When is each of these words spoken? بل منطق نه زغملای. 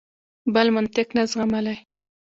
بل 0.53 0.67
منطق 0.75 1.07
نه 1.17 1.23
زغملای. 1.31 1.77